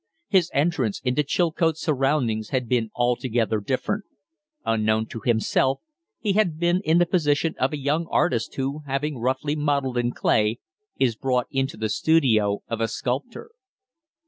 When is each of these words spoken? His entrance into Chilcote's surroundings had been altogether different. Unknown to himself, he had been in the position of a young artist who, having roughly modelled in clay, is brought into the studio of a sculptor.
His 0.29 0.49
entrance 0.51 0.99
into 1.03 1.21
Chilcote's 1.21 1.79
surroundings 1.79 2.49
had 2.49 2.67
been 2.67 2.89
altogether 2.95 3.59
different. 3.59 4.03
Unknown 4.65 5.05
to 5.09 5.21
himself, 5.23 5.79
he 6.19 6.33
had 6.33 6.59
been 6.59 6.81
in 6.83 6.97
the 6.97 7.05
position 7.05 7.53
of 7.59 7.71
a 7.71 7.77
young 7.77 8.07
artist 8.09 8.55
who, 8.55 8.79
having 8.87 9.19
roughly 9.19 9.55
modelled 9.55 9.99
in 9.99 10.11
clay, 10.11 10.57
is 10.97 11.15
brought 11.15 11.45
into 11.51 11.77
the 11.77 11.87
studio 11.87 12.63
of 12.67 12.81
a 12.81 12.87
sculptor. 12.87 13.51